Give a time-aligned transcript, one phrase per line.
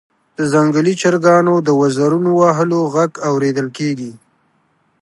[0.37, 4.11] د ځنګلي چرګانو د وزرونو وهلو غږ اوریدل کیږي